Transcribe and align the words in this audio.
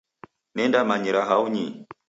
Nendamanyira 0.55 1.21
hao 1.29 1.45
nyii! 1.49 1.85